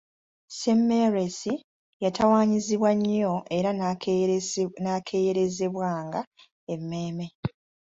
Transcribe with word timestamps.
Semmelwesi 0.59 1.53
yatawaanyizibwa 2.03 2.89
nnyo 2.97 3.33
era 3.57 3.69
n’akeeyerezebwanga 4.89 6.21
emmeeme 6.73 7.27